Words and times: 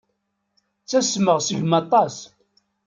Ttasmeɣ 0.81 1.37
seg-m 1.41 1.71
aṭas. 1.81 2.15